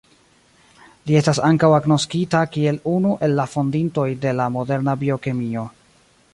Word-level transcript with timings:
Li 1.09 1.17
estas 1.19 1.41
ankaŭ 1.49 1.69
agnoskita 1.79 2.41
kiel 2.55 2.81
unu 2.95 3.13
el 3.29 3.37
la 3.43 3.47
fondintoj 3.55 4.09
de 4.27 4.35
la 4.41 4.51
moderna 4.57 4.99
biokemio. 5.05 5.71